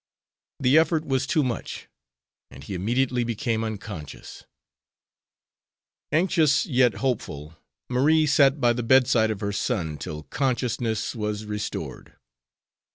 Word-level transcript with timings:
The 0.59 0.79
effort 0.79 1.05
was 1.05 1.27
too 1.27 1.43
much, 1.43 1.87
and 2.49 2.63
he 2.63 2.73
immediately 2.73 3.23
became 3.23 3.63
unconscious. 3.63 4.45
Anxious, 6.11 6.65
yet 6.65 6.95
hopeful, 7.05 7.55
Marie 7.87 8.25
sat 8.25 8.59
by 8.59 8.73
the 8.73 8.81
bedside 8.81 9.29
of 9.29 9.41
her 9.41 9.51
son 9.51 9.99
till 9.99 10.23
consciousness 10.23 11.13
was 11.13 11.45
restored. 11.45 12.15